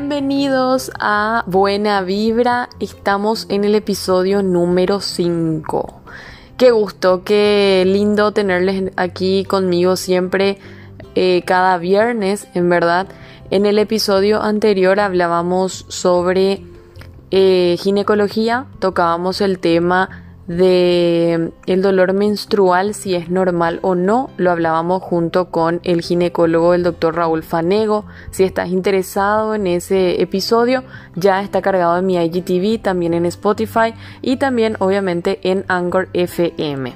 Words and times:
Bienvenidos 0.00 0.90
a 0.98 1.44
Buena 1.46 2.00
Vibra, 2.00 2.70
estamos 2.80 3.44
en 3.50 3.64
el 3.64 3.74
episodio 3.74 4.42
número 4.42 5.00
5. 5.00 6.00
Qué 6.56 6.70
gusto, 6.70 7.22
qué 7.22 7.84
lindo 7.86 8.32
tenerles 8.32 8.92
aquí 8.96 9.44
conmigo 9.44 9.96
siempre 9.96 10.56
eh, 11.14 11.42
cada 11.44 11.76
viernes, 11.76 12.48
en 12.54 12.70
verdad. 12.70 13.08
En 13.50 13.66
el 13.66 13.78
episodio 13.78 14.40
anterior 14.40 14.98
hablábamos 15.00 15.84
sobre 15.88 16.62
eh, 17.30 17.76
ginecología, 17.78 18.68
tocábamos 18.78 19.42
el 19.42 19.58
tema 19.58 20.29
de 20.46 21.52
el 21.66 21.82
dolor 21.82 22.12
menstrual, 22.12 22.94
si 22.94 23.14
es 23.14 23.30
normal 23.30 23.78
o 23.82 23.94
no, 23.94 24.30
lo 24.36 24.50
hablábamos 24.50 25.02
junto 25.02 25.50
con 25.50 25.80
el 25.84 26.00
ginecólogo, 26.00 26.74
el 26.74 26.82
doctor 26.82 27.14
Raúl 27.14 27.42
Fanego. 27.42 28.04
Si 28.30 28.44
estás 28.44 28.70
interesado 28.70 29.54
en 29.54 29.66
ese 29.66 30.20
episodio, 30.20 30.82
ya 31.14 31.42
está 31.42 31.62
cargado 31.62 31.98
en 31.98 32.06
mi 32.06 32.16
IGTV, 32.16 32.82
también 32.82 33.14
en 33.14 33.26
Spotify 33.26 33.94
y 34.22 34.36
también 34.36 34.76
obviamente 34.80 35.38
en 35.42 35.64
Anchor 35.68 36.08
FM. 36.14 36.94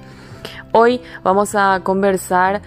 Hoy 0.73 1.01
vamos 1.23 1.55
a 1.55 1.81
conversar 1.85 2.63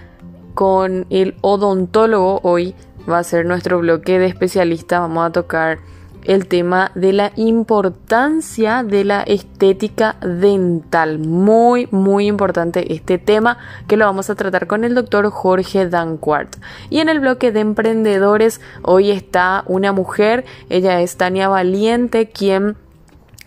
con 0.54 1.06
el 1.10 1.36
odontólogo, 1.42 2.40
hoy 2.44 2.74
va 3.10 3.20
a 3.20 3.24
ser 3.24 3.46
nuestro 3.46 3.80
bloque 3.80 4.20
de 4.20 4.28
especialistas, 4.28 5.02
vamos 5.02 5.28
a 5.28 5.32
tocar 5.32 5.80
el 6.28 6.48
tema 6.48 6.92
de 6.94 7.14
la 7.14 7.32
importancia 7.38 8.84
de 8.84 9.06
la 9.06 9.24
estética 9.24 10.18
dental. 10.22 11.20
Muy, 11.20 11.88
muy 11.92 12.28
importante 12.28 12.94
este 12.94 13.18
tema 13.18 13.58
que 13.88 13.96
lo 13.98 14.06
vamos 14.06 14.30
a 14.30 14.36
tratar 14.36 14.68
con 14.68 14.84
el 14.84 14.94
doctor 14.94 15.30
Jorge 15.32 15.88
Danquart. 15.88 16.58
Y 16.90 17.00
en 17.00 17.10
el 17.10 17.22
bloque 17.22 17.52
de 17.52 17.62
emprendedores, 17.62 18.62
hoy 18.84 19.10
está 19.10 19.64
una 19.68 19.94
mujer, 19.94 20.46
ella 20.70 21.02
es 21.02 21.16
Tania 21.16 21.48
Valiente, 21.48 22.30
quien 22.30 22.76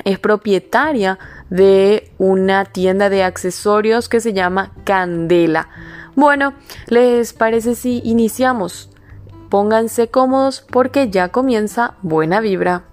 es 0.05 0.19
propietaria 0.19 1.19
de 1.51 2.11
una 2.17 2.65
tienda 2.65 3.11
de 3.11 3.23
accesorios 3.25 4.09
que 4.09 4.21
se 4.21 4.33
llama 4.33 4.73
Candela. 4.85 5.69
Bueno, 6.17 6.55
¿les 6.89 7.35
parece 7.35 7.75
si 7.75 8.01
iniciamos? 8.05 8.91
Pónganse 9.51 10.07
cómodos 10.07 10.65
porque 10.71 11.11
ya 11.11 11.31
comienza 11.31 11.95
Buena 12.03 12.41
Vibra. 12.41 12.85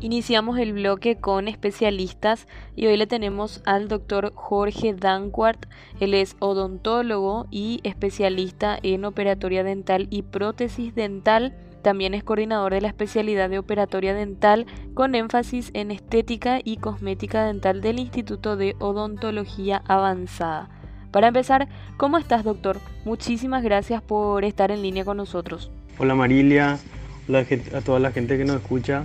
Iniciamos 0.00 0.58
el 0.58 0.72
bloque 0.72 1.16
con 1.16 1.46
especialistas 1.46 2.48
y 2.74 2.86
hoy 2.86 2.96
le 2.96 3.06
tenemos 3.06 3.62
al 3.64 3.86
doctor 3.86 4.32
Jorge 4.34 4.94
Danquart. 4.94 5.66
Él 6.00 6.14
es 6.14 6.34
odontólogo 6.40 7.46
y 7.52 7.78
especialista 7.84 8.76
en 8.82 9.04
operatoria 9.04 9.62
dental 9.62 10.08
y 10.10 10.22
prótesis 10.22 10.92
dental 10.96 11.54
también 11.88 12.12
es 12.12 12.22
coordinador 12.22 12.74
de 12.74 12.82
la 12.82 12.88
especialidad 12.88 13.48
de 13.48 13.58
operatoria 13.58 14.12
dental 14.12 14.66
con 14.92 15.14
énfasis 15.14 15.70
en 15.72 15.90
estética 15.90 16.60
y 16.62 16.76
cosmética 16.76 17.46
dental 17.46 17.80
del 17.80 17.98
Instituto 17.98 18.58
de 18.58 18.76
Odontología 18.78 19.82
Avanzada. 19.88 20.68
Para 21.10 21.28
empezar, 21.28 21.66
¿cómo 21.96 22.18
estás, 22.18 22.44
doctor? 22.44 22.78
Muchísimas 23.06 23.62
gracias 23.62 24.02
por 24.02 24.44
estar 24.44 24.70
en 24.70 24.82
línea 24.82 25.06
con 25.06 25.16
nosotros. 25.16 25.70
Hola 25.96 26.14
Marilia, 26.14 26.78
hola 27.26 27.46
a 27.74 27.80
toda 27.80 28.00
la 28.00 28.12
gente 28.12 28.36
que 28.36 28.44
nos 28.44 28.56
escucha. 28.56 29.04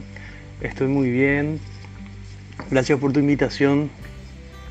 Estoy 0.59 0.89
muy 0.89 1.09
bien. 1.09 1.61
Gracias 2.69 2.99
por 2.99 3.13
tu 3.13 3.21
invitación. 3.21 3.89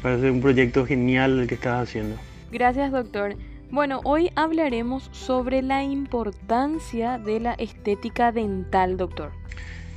Parece 0.03 0.31
un 0.31 0.43
proyecto 0.43 0.85
genial 0.85 1.41
el 1.41 1.47
que 1.47 1.55
estás 1.55 1.89
haciendo. 1.89 2.17
Gracias, 2.51 2.93
doctor. 2.93 3.37
Bueno, 3.73 4.03
hoy 4.05 4.31
hablaremos 4.35 5.09
sobre 5.13 5.63
la 5.63 5.83
importancia 5.83 7.17
de 7.17 7.41
la 7.41 7.55
estética 7.55 8.31
dental, 8.31 8.99
doctor. 8.99 9.33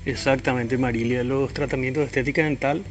Exactamente, 0.05 0.77
Marilia. 0.77 1.25
Los 1.25 1.53
tratamientos 1.53 1.99
de 1.99 2.05
estética 2.05 2.45
dental 2.45 2.83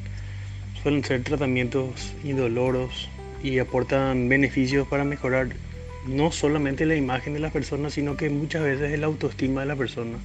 suelen 0.83 1.03
ser 1.03 1.23
tratamientos 1.23 2.13
indoloros 2.23 3.09
y 3.43 3.61
aportan 3.61 4.29
beneficios 4.29 4.87
para 4.87 5.05
mejorar 5.05 5.49
no 6.07 6.31
solamente 6.31 6.85
la 6.85 6.97
imagen 6.97 7.33
de 7.33 7.41
las 7.41 7.53
personas, 7.53 7.95
sino 7.95 8.19
que 8.19 8.29
muchas 8.29 8.63
veces 8.63 8.93
el 8.93 9.05
autoestima 9.05 9.63
de 9.63 9.69
la 9.69 9.77
persona. 9.77 10.19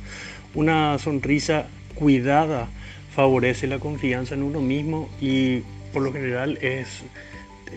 Una 0.56 1.00
sonrisa 1.00 1.68
cuidada 1.96 2.68
favorece 3.16 3.66
la 3.66 3.80
confianza 3.80 4.36
en 4.36 4.44
uno 4.44 4.60
mismo 4.60 5.08
y 5.22 5.62
por 5.94 6.02
lo 6.02 6.12
general 6.12 6.58
es 6.62 7.02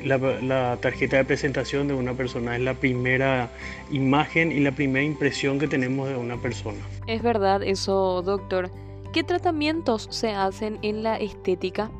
la, 0.04 0.76
tarjeta 0.80 1.16
de 1.16 1.25
presentación 1.25 1.88
de 1.88 1.94
una 1.94 2.14
persona, 2.14 2.56
es 2.56 2.62
la 2.62 2.75
primera 2.75 3.50
imagen 3.91 4.53
y 4.53 4.60
la 4.60 4.72
primera 4.72 5.04
impresión 5.04 5.58
que 5.58 5.69
tenemos 5.69 6.08
de 6.08 6.16
una 6.16 6.36
persona. 6.36 6.78
Es 7.06 7.22
verdad 7.22 7.62
eso, 7.62 8.22
doctor. 8.22 8.70
¿Qué 9.12 9.22
tratamientos 9.22 10.08
se 10.10 10.30
hacen 10.30 10.78
en 10.82 11.03
la 11.03 11.16
estética? 11.19 11.91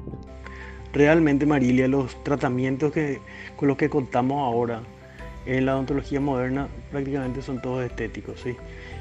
Realmente, 0.93 1.47
Marilia, 1.47 1.89
los 1.89 2.23
tratamientos 2.25 2.93
que, 2.93 3.21
con 3.57 3.69
los 3.69 3.77
que 3.77 3.89
contamos 3.89 4.39
ahora 4.41 4.83
en 5.45 5.67
la 5.67 5.75
odontología 5.75 6.21
moderna 6.21 6.69
prácticamente 6.91 7.43
son 7.43 7.61
todos 7.61 7.85
estéticos. 7.85 8.41
¿sí? 8.41 8.57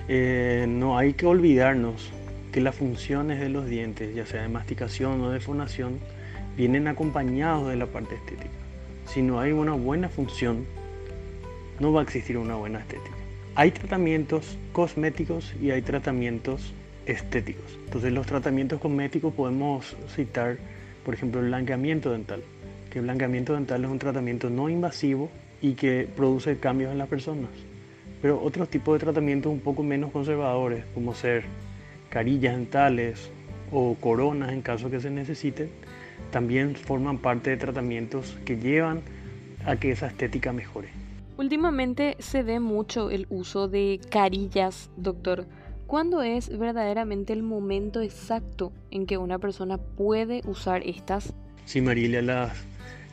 Eh, 0.08 0.66
no 0.68 0.98
hay 0.98 1.14
que 1.14 1.26
olvidarnos 1.26 2.12
que 2.52 2.60
las 2.60 2.76
funciones 2.76 3.40
de 3.40 3.50
los 3.50 3.66
dientes, 3.68 4.14
ya 4.14 4.26
sea 4.26 4.42
de 4.42 4.50
masticación 4.50 5.22
o 5.22 5.30
de 5.30 5.40
fonación, 5.40 6.00
vienen 6.58 6.88
acompañados 6.88 7.70
de 7.70 7.78
la 7.78 7.86
parte 7.86 8.16
estética 8.16 8.61
si 9.14 9.22
no 9.22 9.42
hay 9.42 9.52
una 9.52 9.74
buena 9.74 10.08
función, 10.08 10.66
no 11.82 11.92
va 11.92 12.00
a 12.00 12.04
existir 12.04 12.38
una 12.38 12.56
buena 12.56 12.80
estética. 12.80 13.18
Hay 13.56 13.72
tratamientos 13.72 14.58
cosméticos 14.72 15.54
y 15.62 15.72
hay 15.72 15.82
tratamientos 15.82 16.74
estéticos. 17.06 17.78
Entonces 17.86 18.14
los 18.14 18.26
tratamientos 18.26 18.80
cosméticos 18.80 19.34
podemos 19.34 19.98
citar, 20.16 20.58
por 21.04 21.14
ejemplo, 21.14 21.42
el 21.42 21.48
blanqueamiento 21.48 22.12
dental, 22.12 22.42
que 22.90 23.00
el 23.00 23.04
blanqueamiento 23.04 23.54
dental 23.54 23.84
es 23.84 23.92
un 23.92 24.00
tratamiento 24.00 24.50
no 24.50 24.70
invasivo 24.70 25.30
y 25.62 25.74
que 25.74 26.08
produce 26.16 26.58
cambios 26.58 26.94
en 26.94 26.98
las 26.98 27.10
personas. 27.10 27.50
Pero 28.22 28.42
otros 28.42 28.70
tipos 28.70 28.94
de 28.96 29.00
tratamientos 29.00 29.52
un 29.52 29.60
poco 29.60 29.84
menos 29.84 30.12
conservadores, 30.12 30.86
como 30.94 31.14
ser 31.14 31.44
carillas 32.10 32.56
dentales 32.56 33.30
o 33.74 33.96
coronas 33.96 34.54
en 34.54 34.62
caso 34.62 34.90
que 34.90 35.02
se 35.02 35.10
necesiten, 35.10 35.70
también 36.32 36.76
forman 36.76 37.18
parte 37.18 37.50
de 37.50 37.58
tratamientos 37.58 38.38
que 38.46 38.58
llevan 38.58 39.02
a 39.66 39.76
que 39.76 39.92
esa 39.92 40.08
estética 40.08 40.54
mejore. 40.54 40.90
Últimamente 41.38 42.16
se 42.20 42.44
ve 42.44 42.60
mucho 42.60 43.10
el 43.10 43.26
uso 43.30 43.68
de 43.68 44.00
carillas, 44.10 44.92
doctor. 44.98 45.46
¿Cuándo 45.88 46.22
es 46.22 46.56
verdaderamente 46.58 47.34
el 47.34 47.44
momento 47.44 48.02
exacto 48.02 48.72
en 48.92 49.06
que 49.06 49.18
una 49.18 49.40
persona 49.40 49.78
puede 49.78 50.42
usar 50.46 50.84
estas? 50.86 51.34
Sí, 51.66 51.82
Marilia, 51.82 52.22
las 52.22 52.54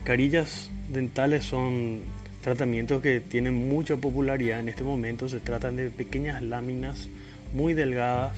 carillas 0.03 0.71
dentales 0.89 1.43
son 1.43 2.01
tratamientos 2.41 3.01
que 3.01 3.19
tienen 3.19 3.67
mucha 3.67 3.97
popularidad 3.97 4.59
en 4.59 4.69
este 4.69 4.83
momento. 4.83 5.27
Se 5.27 5.39
tratan 5.39 5.75
de 5.75 5.89
pequeñas 5.89 6.41
láminas 6.41 7.09
muy 7.53 7.73
delgadas 7.73 8.37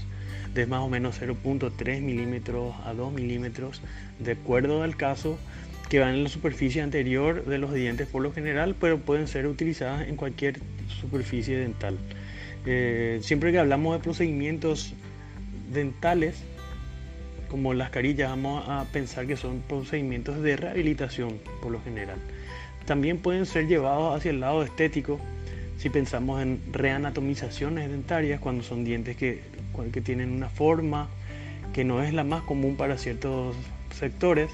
de 0.54 0.66
más 0.66 0.82
o 0.82 0.90
menos 0.90 1.22
0.3 1.22 2.02
milímetros 2.02 2.76
a 2.86 2.94
2 2.94 3.14
milímetros, 3.14 3.82
de 4.20 4.34
acuerdo 4.34 4.84
al 4.84 4.96
caso, 4.98 5.38
que 5.90 6.00
van 6.00 6.16
en 6.16 6.24
la 6.24 6.30
superficie 6.30 6.82
anterior 6.82 7.46
de 7.46 7.58
los 7.58 7.74
dientes 7.74 8.08
por 8.08 8.22
lo 8.22 8.32
general, 8.32 8.76
pero 8.80 9.00
pueden 9.00 9.28
ser 9.28 9.48
utilizadas 9.48 10.08
en 10.08 10.16
cualquier 10.16 10.60
superficie 10.88 11.58
dental. 11.58 11.98
Eh, 12.66 13.20
siempre 13.22 13.52
que 13.52 13.60
hablamos 13.60 13.98
de 13.98 14.04
procedimientos 14.04 14.94
dentales, 15.72 16.44
como 17.50 17.74
las 17.74 17.90
carillas, 17.90 18.30
vamos 18.30 18.64
a 18.70 18.86
pensar 18.94 19.28
que 19.28 19.36
son 19.36 19.62
procedimientos 19.68 20.42
de 20.42 20.56
rehabilitación 20.56 21.40
por 21.62 21.74
lo 21.74 21.82
general. 21.82 22.18
También 22.86 23.18
pueden 23.18 23.46
ser 23.46 23.68
llevados 23.68 24.16
hacia 24.16 24.32
el 24.32 24.40
lado 24.40 24.64
estético 24.64 25.20
si 25.78 25.90
pensamos 25.90 26.42
en 26.42 26.62
reanatomizaciones 26.72 27.90
dentarias, 27.90 28.40
cuando 28.40 28.64
son 28.64 28.86
dientes 28.86 29.18
que 29.18 29.42
que 29.92 30.02
tienen 30.02 30.32
una 30.32 30.50
forma 30.50 31.10
que 31.74 31.84
no 31.84 32.04
es 32.04 32.14
la 32.14 32.24
más 32.24 32.44
común 32.44 32.76
para 32.76 32.98
ciertos 32.98 33.56
sectores, 33.98 34.52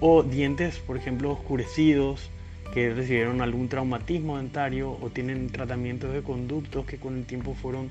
o 0.00 0.22
dientes, 0.22 0.78
por 0.78 0.96
ejemplo, 0.96 1.30
oscurecidos, 1.30 2.30
que 2.72 2.92
recibieron 2.92 3.40
algún 3.40 3.68
traumatismo 3.68 4.36
dentario 4.36 4.98
o 5.00 5.08
tienen 5.08 5.48
tratamientos 5.48 6.12
de 6.12 6.22
conductos 6.22 6.84
que 6.86 6.98
con 6.98 7.16
el 7.16 7.24
tiempo 7.24 7.54
fueron 7.54 7.90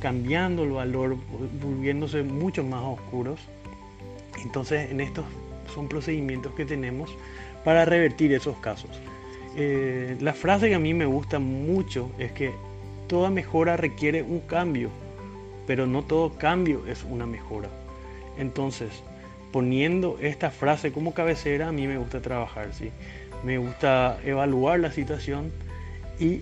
cambiando 0.00 0.64
el 0.64 0.70
valor, 0.70 1.16
volviéndose 1.62 2.22
mucho 2.22 2.64
más 2.64 2.82
oscuros. 2.82 3.38
Entonces, 4.42 4.90
en 4.90 5.00
estos 5.00 5.26
son 5.74 5.88
procedimientos 5.88 6.54
que 6.54 6.64
tenemos 6.64 7.10
para 7.64 7.84
revertir 7.84 8.32
esos 8.32 8.56
casos. 8.58 8.90
Eh, 9.56 10.16
la 10.20 10.32
frase 10.32 10.68
que 10.68 10.74
a 10.74 10.78
mí 10.78 10.94
me 10.94 11.06
gusta 11.06 11.38
mucho 11.38 12.10
es 12.18 12.32
que 12.32 12.52
toda 13.08 13.30
mejora 13.30 13.76
requiere 13.76 14.22
un 14.22 14.40
cambio 14.40 14.90
pero 15.66 15.86
no 15.86 16.02
todo 16.02 16.34
cambio 16.34 16.86
es 16.86 17.04
una 17.04 17.26
mejora. 17.26 17.68
Entonces, 18.38 18.90
poniendo 19.52 20.18
esta 20.20 20.50
frase 20.50 20.92
como 20.92 21.14
cabecera, 21.14 21.68
a 21.68 21.72
mí 21.72 21.86
me 21.86 21.98
gusta 21.98 22.20
trabajar, 22.20 22.72
¿sí? 22.74 22.90
Me 23.44 23.58
gusta 23.58 24.18
evaluar 24.24 24.80
la 24.80 24.90
situación 24.90 25.52
y 26.18 26.40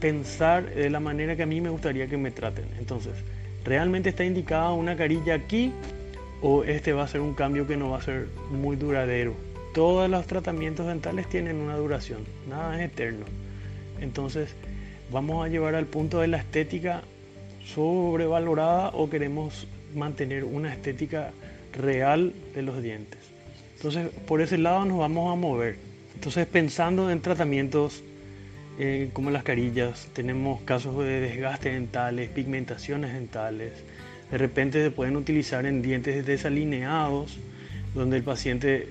pensar 0.00 0.74
de 0.74 0.90
la 0.90 1.00
manera 1.00 1.36
que 1.36 1.42
a 1.42 1.46
mí 1.46 1.60
me 1.60 1.70
gustaría 1.70 2.06
que 2.06 2.16
me 2.16 2.30
traten. 2.30 2.66
Entonces, 2.78 3.12
¿realmente 3.64 4.10
está 4.10 4.24
indicada 4.24 4.72
una 4.72 4.96
carilla 4.96 5.34
aquí 5.34 5.72
o 6.42 6.64
este 6.64 6.92
va 6.92 7.04
a 7.04 7.08
ser 7.08 7.20
un 7.20 7.34
cambio 7.34 7.66
que 7.66 7.76
no 7.76 7.90
va 7.90 7.98
a 7.98 8.02
ser 8.02 8.28
muy 8.50 8.76
duradero? 8.76 9.34
Todos 9.74 10.08
los 10.08 10.26
tratamientos 10.26 10.86
dentales 10.86 11.28
tienen 11.28 11.56
una 11.56 11.76
duración, 11.76 12.24
nada 12.48 12.78
es 12.78 12.90
eterno. 12.90 13.26
Entonces, 14.00 14.54
vamos 15.10 15.44
a 15.44 15.48
llevar 15.48 15.74
al 15.74 15.86
punto 15.86 16.20
de 16.20 16.28
la 16.28 16.38
estética 16.38 17.02
sobrevalorada 17.74 18.90
o 18.90 19.10
queremos 19.10 19.66
mantener 19.94 20.44
una 20.44 20.72
estética 20.72 21.32
real 21.72 22.32
de 22.54 22.62
los 22.62 22.82
dientes. 22.82 23.20
Entonces, 23.76 24.08
por 24.26 24.40
ese 24.40 24.58
lado 24.58 24.84
nos 24.84 24.98
vamos 24.98 25.32
a 25.32 25.36
mover. 25.36 25.76
Entonces, 26.14 26.46
pensando 26.46 27.10
en 27.10 27.20
tratamientos 27.20 28.02
eh, 28.78 29.10
como 29.12 29.30
las 29.30 29.42
carillas, 29.42 30.08
tenemos 30.12 30.62
casos 30.62 30.96
de 30.98 31.20
desgaste 31.20 31.70
dentales, 31.70 32.30
pigmentaciones 32.30 33.12
dentales. 33.12 33.72
De 34.30 34.38
repente 34.38 34.82
se 34.82 34.90
pueden 34.90 35.16
utilizar 35.16 35.66
en 35.66 35.82
dientes 35.82 36.24
desalineados, 36.26 37.38
donde 37.94 38.16
el 38.16 38.22
paciente 38.22 38.88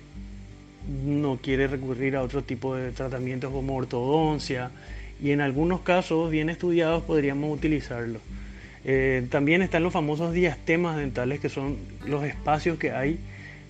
no 1.03 1.37
quiere 1.41 1.67
recurrir 1.67 2.15
a 2.15 2.21
otro 2.21 2.43
tipo 2.43 2.75
de 2.75 2.91
tratamientos 2.91 3.51
como 3.51 3.75
ortodoncia 3.75 4.71
y 5.21 5.31
en 5.31 5.41
algunos 5.41 5.81
casos 5.81 6.29
bien 6.29 6.49
estudiados 6.49 7.03
podríamos 7.03 7.55
utilizarlo. 7.55 8.19
Eh, 8.87 9.25
también 9.31 9.63
están 9.63 9.83
los 9.83 9.93
famosos 9.93 10.31
diastemas 10.31 10.95
dentales, 10.97 11.39
que 11.39 11.49
son 11.49 11.77
los 12.05 12.23
espacios 12.23 12.77
que 12.77 12.91
hay 12.91 13.19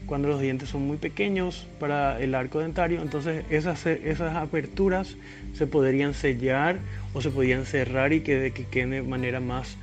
cuando 0.06 0.28
los 0.28 0.40
dientes 0.40 0.70
son 0.70 0.86
muy 0.86 0.98
pequeños 0.98 1.68
para 1.80 2.20
el 2.20 2.36
arco 2.36 2.60
dentario. 2.60 3.02
Entonces 3.02 3.46
esas, 3.50 3.86
esas 3.86 4.36
aperturas 4.36 5.16
se 5.54 5.68
podrían 5.68 6.14
sellar 6.14 6.80
o 7.14 7.22
se 7.22 7.32
podrían 7.32 7.66
cerrar 7.66 8.14
y 8.14 8.22
que, 8.22 8.52
que 8.70 8.86
de 8.86 9.02
manera 9.02 9.40
más 9.40 9.78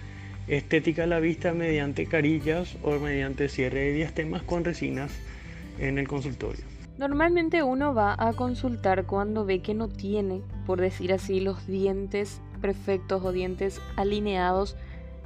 estética 0.49 1.07
la 1.07 1.19
vista 1.19 1.53
mediante 1.53 2.07
carillas 2.07 2.77
o 2.83 2.99
mediante 2.99 3.49
cierre 3.49 3.81
de 3.81 3.93
diastemas 3.95 4.43
con 4.43 4.65
resinas 4.65 5.13
en 5.79 5.99
el 5.99 6.07
consultorio. 6.07 6.65
Normalmente 6.99 7.63
uno 7.63 7.95
va 7.95 8.15
a 8.19 8.33
consultar 8.35 9.07
cuando 9.07 9.47
ve 9.47 9.61
que 9.61 9.73
no 9.73 9.89
tiene, 9.89 10.43
por 10.67 10.81
decir 10.81 11.13
así, 11.13 11.41
los 11.41 11.67
dientes 11.67 12.41
perfectos 12.61 13.25
o 13.25 13.33
dientes 13.33 13.81
alineados 13.97 14.77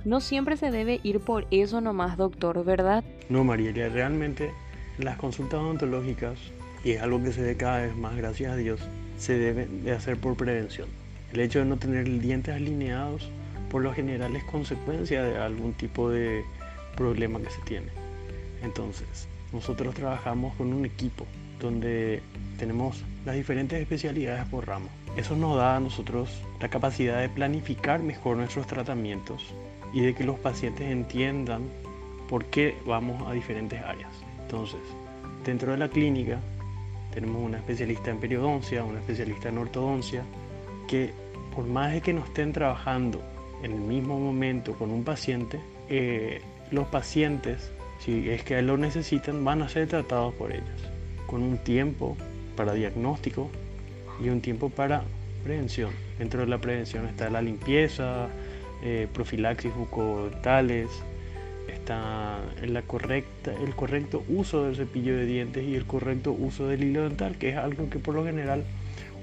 no 0.07 0.21
siempre 0.21 0.57
se 0.57 0.71
debe 0.71 1.01
ir 1.03 1.19
por 1.19 1.49
eso 1.51 1.81
nomás, 1.81 2.17
doctor, 2.17 2.65
¿verdad? 2.65 3.03
No, 3.29 3.43
María, 3.43 3.73
realmente 3.89 4.53
las 4.99 5.19
consultas 5.19 5.59
odontológicas, 5.59 6.39
y 6.85 6.93
es 6.93 7.03
algo 7.03 7.21
que 7.21 7.33
se 7.33 7.43
ve 7.43 7.57
cada 7.57 7.83
vez 7.83 7.97
más, 7.97 8.17
gracias 8.17 8.53
a 8.53 8.57
Dios, 8.57 8.81
se 9.19 9.37
deben 9.37 9.83
de 9.83 9.91
hacer 9.91 10.17
por 10.17 10.37
prevención. 10.37 10.89
El 11.33 11.41
hecho 11.41 11.59
de 11.59 11.65
no 11.65 11.77
tener 11.77 12.09
dientes 12.21 12.55
alineados, 12.55 13.29
por 13.69 13.83
lo 13.83 13.93
general 13.93 14.37
es 14.37 14.45
consecuencia 14.45 15.25
de 15.25 15.39
algún 15.39 15.73
tipo 15.73 16.09
de 16.09 16.45
problema 16.97 17.41
que 17.41 17.51
se 17.51 17.61
tiene. 17.63 17.89
Entonces, 18.63 19.27
nosotros 19.53 19.93
trabajamos 19.97 20.55
con 20.55 20.73
un 20.73 20.87
equipo 20.87 21.27
donde 21.61 22.23
tenemos 22.59 23.03
las 23.25 23.35
diferentes 23.35 23.81
especialidades 23.81 24.47
por 24.47 24.69
ramo. 24.69 24.89
Eso 25.17 25.35
nos 25.35 25.57
da 25.57 25.77
a 25.77 25.81
nosotros 25.81 26.31
la 26.61 26.69
capacidad 26.69 27.21
de 27.21 27.29
planificar 27.29 28.01
mejor 28.01 28.37
nuestros 28.37 28.69
tratamientos 28.69 29.53
y 29.97 30.03
de 30.03 30.15
que 30.15 30.25
los 30.25 30.39
pacientes 30.39 30.91
entiendan 30.91 31.63
por 32.29 32.45
qué 32.45 32.77
vamos 32.85 33.27
a 33.27 33.33
diferentes 33.33 33.81
áreas. 33.83 34.13
Entonces, 34.43 34.81
dentro 35.43 35.73
de 35.73 35.79
la 35.79 35.89
clínica 35.89 36.39
tenemos 37.15 37.43
una 37.43 37.57
especialista 37.57 38.11
en 38.11 38.21
periodoncia, 38.21 38.85
una 38.85 38.99
especialista 38.99 39.49
en 39.49 39.57
ortodoncia, 39.57 40.23
que 40.87 41.13
por 41.55 41.65
más 41.65 41.95
de 41.95 42.03
que 42.03 42.13
no 42.13 42.23
estén 42.23 42.53
trabajando 42.53 43.23
en 43.63 43.73
el 43.73 43.81
mismo 43.81 44.21
momento 44.21 44.75
con 44.75 44.91
un 44.91 45.03
paciente, 45.03 45.61
eh, 45.89 46.43
los 46.71 46.87
pacientes, 46.89 47.73
si 47.99 48.29
es 48.29 48.43
que 48.43 48.61
lo 48.61 48.77
necesitan, 48.77 49.47
van 49.47 49.63
a 49.63 49.69
ser 49.71 49.89
tratados 49.89 50.35
por 50.35 50.53
ellos, 50.53 50.91
con 51.27 51.43
un 51.43 51.57
tiempo 51.57 52.19
para 52.55 52.75
diagnóstico 52.75 53.49
y 54.23 54.29
un 54.29 54.43
tiempo 54.43 54.69
para 54.69 55.05
prevención. 55.43 55.93
Dentro 56.19 56.41
de 56.41 56.49
la 56.49 56.59
prevención 56.59 57.07
está 57.07 57.31
la 57.31 57.41
limpieza, 57.41 58.29
eh, 58.83 59.09
profilaxis 59.13 59.75
bucodentales, 59.75 60.89
está 61.69 62.41
la 62.65 62.83
correcta, 62.83 63.53
el 63.53 63.75
correcto 63.75 64.23
uso 64.29 64.65
del 64.65 64.77
cepillo 64.77 65.17
de 65.17 65.27
dientes 65.27 65.65
y 65.65 65.75
el 65.75 65.87
correcto 65.87 66.33
uso 66.33 66.69
del 66.69 66.85
hilo 66.85 67.09
dental, 67.09 67.37
que 67.37 67.51
es 67.51 67.57
algo 67.57 67.89
que 67.91 67.99
por 67.99 68.15
lo 68.15 68.25
general 68.25 68.65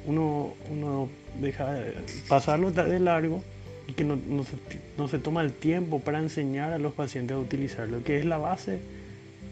uno, 0.06 0.54
uno 0.70 1.10
deja 1.40 1.78
pasarlo 2.28 2.72
de 2.72 3.00
largo 3.00 3.44
y 3.88 3.94
que 3.94 4.04
no, 4.04 4.16
se, 4.44 4.58
no, 4.98 5.08
se, 5.08 5.20
toma 5.20 5.42
el 5.42 5.52
tiempo 5.52 6.00
para 6.00 6.20
enseñar 6.20 6.74
a 6.74 6.78
los 6.78 6.94
pacientes 6.94 7.36
a 7.36 7.40
utilizarlo, 7.40 8.04
que 8.04 8.18
es 8.18 8.26
la 8.26 8.38
base 8.38 8.80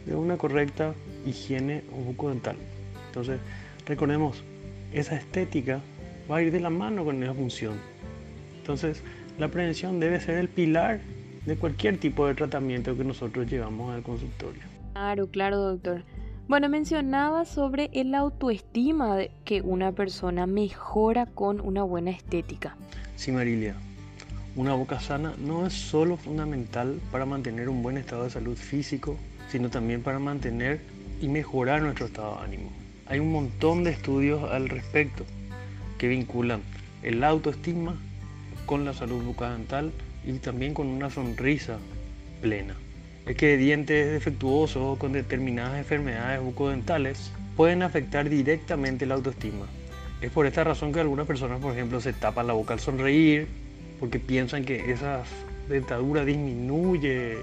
de 0.06 0.15
una 0.15 0.38
correcta 0.38 0.94
higiene 1.25 1.83
bucodental. 2.06 2.56
Entonces, 3.07 3.39
recordemos, 3.86 4.44
esa 4.94 5.15
estética 5.15 5.81
va 6.30 6.38
a 6.38 6.42
ir 6.42 6.51
de 6.51 6.59
la 6.59 6.69
mano 6.69 7.04
con 7.04 7.21
esa 7.21 7.33
función. 7.33 7.75
Entonces, 8.57 9.04
la 9.38 9.48
prevención 9.48 10.00
debe 10.00 10.19
ser 10.19 10.38
el 10.38 10.50
pilar 10.50 11.00
de 11.45 11.56
cualquier 11.56 11.98
tipo 11.98 12.28
de 12.28 12.36
tratamiento 12.36 12.95
que 12.95 13.04
nosotros 13.04 13.50
llevamos 13.50 13.94
al 13.94 14.04
consultorio. 14.04 14.62
Claro, 14.94 15.28
claro, 15.28 15.57
doctor. 15.57 16.04
Bueno, 16.48 16.69
mencionaba 16.69 17.45
sobre 17.45 17.89
el 17.94 18.13
autoestima 18.13 19.16
de 19.16 19.31
que 19.45 19.62
una 19.62 19.94
persona 19.94 20.48
mejora 20.48 21.25
con 21.25 21.62
una 21.62 21.83
buena 21.83 22.12
estética. 22.12 22.75
Sí, 23.16 23.31
Marilia. 23.31 23.75
Una 24.56 24.74
boca 24.74 25.00
sana 25.00 25.33
no 25.39 25.66
es 25.66 25.74
solo 25.74 26.18
fundamental 26.18 27.00
para 27.10 27.25
mantener 27.25 27.69
un 27.69 27.81
buen 27.81 27.98
estado 27.98 28.25
de 28.25 28.30
salud 28.30 28.57
físico, 28.57 29.16
sino 29.48 29.69
también 29.69 30.04
para 30.04 30.19
mantener 30.19 30.81
y 31.22 31.30
mejorar 31.30 31.81
nuestro 31.81 32.07
estado 32.07 32.36
de 32.36 32.44
ánimo. 32.44 32.69
Hay 33.06 33.19
un 33.19 33.31
montón 33.31 33.86
de 33.86 33.92
estudios 33.92 34.44
al 34.51 34.68
respecto 34.68 35.25
que 35.98 36.10
vinculan 36.10 36.62
el 37.01 37.24
autoestima 37.24 37.95
con 38.65 38.85
la 38.85 38.93
salud 38.93 39.23
bucodental 39.23 39.91
y 40.25 40.33
también 40.33 40.73
con 40.73 40.87
una 40.87 41.09
sonrisa 41.09 41.77
plena. 42.41 42.75
Es 43.25 43.35
que 43.35 43.57
dientes 43.57 44.11
defectuosos 44.11 44.97
con 44.97 45.13
determinadas 45.13 45.77
enfermedades 45.77 46.41
bucodentales 46.41 47.31
pueden 47.56 47.83
afectar 47.83 48.30
directamente 48.30 49.06
la 49.06 49.15
autoestima. 49.15 49.65
Es 50.21 50.31
por 50.31 50.45
esta 50.45 50.63
razón 50.63 50.91
que 50.91 50.99
algunas 50.99 51.27
personas, 51.27 51.59
por 51.59 51.73
ejemplo, 51.73 52.01
se 52.01 52.13
tapan 52.13 52.47
la 52.47 52.53
boca 52.53 52.73
al 52.73 52.80
sonreír 52.80 53.47
porque 53.99 54.19
piensan 54.19 54.65
que 54.65 54.91
esa 54.91 55.23
dentadura 55.69 56.25
disminuye 56.25 57.37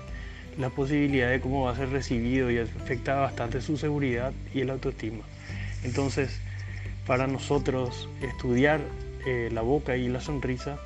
la 0.59 0.71
posibilidad 0.71 1.31
de 1.31 1.41
cómo 1.41 1.65
va 1.65 1.73
a 1.73 1.77
ser 1.77 1.91
recibido 1.91 2.51
y 2.51 2.59
afecta 2.59 3.15
bastante 3.15 3.61
su 3.61 3.77
seguridad 3.77 4.33
y 4.53 4.61
el 4.61 4.71
autoestima. 4.71 5.25
Entonces, 5.85 6.41
para 7.07 7.27
nosotros 7.27 8.09
estudiar 8.21 8.81
eh, 9.27 9.51
la 9.53 9.63
boca 9.63 9.97
y 9.97 10.09
la 10.09 10.21
sonrisa 10.21 10.79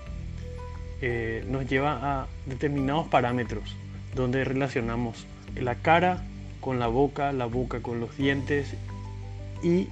eh, 1.02 1.44
nos 1.48 1.68
lleva 1.68 1.98
a 2.00 2.26
determinados 2.46 3.08
parámetros 3.08 3.76
donde 4.14 4.44
relacionamos 4.44 5.26
la 5.56 5.74
cara 5.74 6.22
con 6.60 6.78
la 6.78 6.86
boca, 6.86 7.32
la 7.32 7.46
boca 7.46 7.80
con 7.80 7.98
los 7.98 8.16
dientes 8.16 8.74
y 9.62 9.88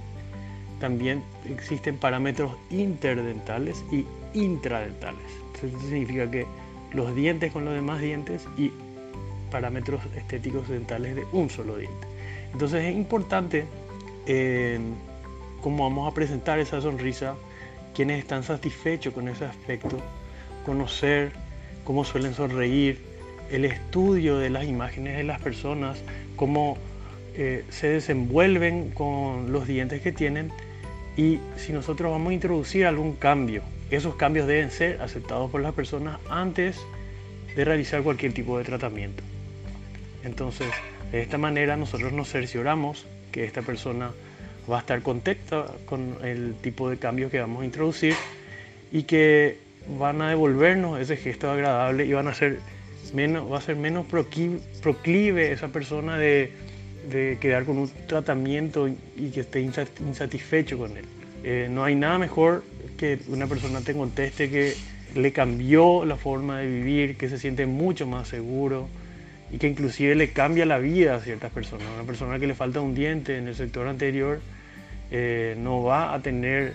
también 0.79 1.21
existen 1.49 1.97
parámetros 1.97 2.55
interdentales 2.69 3.83
y 3.91 4.05
intradentales. 4.33 5.25
Eso 5.57 5.79
significa 5.81 6.31
que 6.31 6.47
los 6.93 7.13
dientes 7.13 7.51
con 7.51 7.65
los 7.65 7.73
demás 7.73 7.99
dientes 7.99 8.47
y 8.57 8.71
parámetros 9.51 10.01
estéticos 10.15 10.69
dentales 10.69 11.15
de 11.15 11.25
un 11.33 11.49
solo 11.49 11.77
diente. 11.77 12.07
Entonces 12.53 12.85
es 12.85 12.95
importante 12.95 13.65
eh, 14.25 14.79
cómo 15.61 15.83
vamos 15.83 16.09
a 16.09 16.15
presentar 16.15 16.57
esa 16.59 16.81
sonrisa, 16.81 17.35
quienes 17.93 18.19
están 18.19 18.43
satisfechos 18.43 19.13
con 19.13 19.27
ese 19.27 19.45
aspecto 19.45 19.99
conocer 20.65 21.31
cómo 21.83 22.03
suelen 22.05 22.33
sonreír, 22.33 22.99
el 23.51 23.65
estudio 23.65 24.37
de 24.37 24.49
las 24.49 24.65
imágenes 24.65 25.17
de 25.17 25.23
las 25.23 25.41
personas, 25.41 26.01
cómo 26.35 26.77
eh, 27.35 27.65
se 27.69 27.87
desenvuelven 27.87 28.91
con 28.91 29.51
los 29.51 29.67
dientes 29.67 30.01
que 30.01 30.11
tienen 30.11 30.51
y 31.17 31.39
si 31.57 31.73
nosotros 31.73 32.11
vamos 32.11 32.31
a 32.31 32.33
introducir 32.33 32.85
algún 32.85 33.13
cambio, 33.13 33.63
esos 33.89 34.15
cambios 34.15 34.47
deben 34.47 34.71
ser 34.71 35.01
aceptados 35.01 35.51
por 35.51 35.61
las 35.61 35.73
personas 35.73 36.19
antes 36.29 36.79
de 37.55 37.65
realizar 37.65 38.01
cualquier 38.03 38.33
tipo 38.33 38.57
de 38.57 38.63
tratamiento. 38.63 39.21
Entonces, 40.23 40.67
de 41.11 41.21
esta 41.21 41.37
manera 41.37 41.75
nosotros 41.75 42.13
nos 42.13 42.29
cercioramos 42.29 43.05
que 43.31 43.43
esta 43.43 43.61
persona 43.61 44.11
va 44.71 44.77
a 44.77 44.79
estar 44.79 45.01
contenta 45.01 45.65
con 45.85 46.17
el 46.23 46.55
tipo 46.55 46.89
de 46.89 46.97
cambio 46.97 47.29
que 47.29 47.39
vamos 47.39 47.63
a 47.63 47.65
introducir 47.65 48.15
y 48.91 49.03
que 49.03 49.57
van 49.99 50.21
a 50.21 50.29
devolvernos 50.29 50.99
ese 50.99 51.17
gesto 51.17 51.49
agradable 51.51 52.05
y 52.05 52.13
van 52.13 52.27
a 52.27 52.33
ser 52.33 52.59
menos, 53.13 53.51
va 53.51 53.57
a 53.57 53.61
ser 53.61 53.75
menos 53.75 54.05
proclive 54.05 55.51
esa 55.51 55.69
persona 55.69 56.17
de, 56.17 56.51
de 57.09 57.37
quedar 57.39 57.65
con 57.65 57.77
un 57.77 57.89
tratamiento 58.07 58.87
y 58.87 59.29
que 59.31 59.41
esté 59.41 59.61
insatisfecho 59.61 60.77
con 60.77 60.97
él. 60.97 61.05
Eh, 61.43 61.67
no 61.69 61.83
hay 61.83 61.95
nada 61.95 62.17
mejor 62.17 62.63
que 62.97 63.19
una 63.27 63.47
persona 63.47 63.81
te 63.81 63.93
conteste 63.93 64.49
que 64.49 64.75
le 65.15 65.33
cambió 65.33 66.05
la 66.05 66.15
forma 66.15 66.59
de 66.59 66.67
vivir, 66.67 67.17
que 67.17 67.29
se 67.29 67.37
siente 67.37 67.65
mucho 67.65 68.05
más 68.05 68.27
seguro 68.27 68.87
y 69.51 69.57
que 69.57 69.67
inclusive 69.67 70.15
le 70.15 70.31
cambia 70.31 70.65
la 70.65 70.77
vida 70.77 71.15
a 71.15 71.19
ciertas 71.19 71.51
personas. 71.51 71.87
Una 71.95 72.05
persona 72.05 72.39
que 72.39 72.47
le 72.47 72.53
falta 72.53 72.79
un 72.79 72.95
diente 72.95 73.37
en 73.37 73.47
el 73.47 73.55
sector 73.55 73.87
anterior 73.87 74.39
eh, 75.09 75.55
no 75.57 75.83
va 75.83 76.13
a 76.13 76.21
tener 76.21 76.73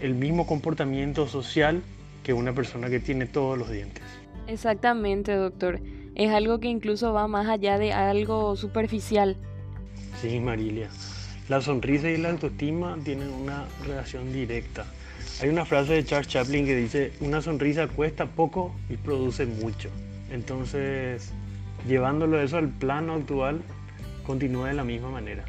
el 0.00 0.14
mismo 0.14 0.46
comportamiento 0.46 1.26
social 1.26 1.82
que 2.26 2.32
una 2.32 2.52
persona 2.52 2.90
que 2.90 2.98
tiene 2.98 3.26
todos 3.26 3.56
los 3.56 3.70
dientes. 3.70 4.02
Exactamente, 4.48 5.32
doctor. 5.36 5.78
Es 6.16 6.32
algo 6.32 6.58
que 6.58 6.66
incluso 6.66 7.12
va 7.12 7.28
más 7.28 7.46
allá 7.46 7.78
de 7.78 7.92
algo 7.92 8.56
superficial. 8.56 9.36
Sí, 10.20 10.40
Marilia. 10.40 10.88
La 11.48 11.60
sonrisa 11.60 12.10
y 12.10 12.16
la 12.16 12.30
autoestima 12.30 12.98
tienen 13.04 13.28
una 13.28 13.66
relación 13.86 14.32
directa. 14.32 14.86
Hay 15.40 15.50
una 15.50 15.64
frase 15.64 15.92
de 15.92 16.04
Charles 16.04 16.26
Chaplin 16.26 16.66
que 16.66 16.74
dice, 16.74 17.12
una 17.20 17.40
sonrisa 17.40 17.86
cuesta 17.86 18.26
poco 18.26 18.74
y 18.88 18.96
produce 18.96 19.46
mucho. 19.46 19.88
Entonces, 20.32 21.30
llevándolo 21.86 22.42
eso 22.42 22.56
al 22.56 22.70
plano 22.70 23.14
actual, 23.14 23.62
continúa 24.26 24.66
de 24.66 24.74
la 24.74 24.82
misma 24.82 25.10
manera. 25.10 25.44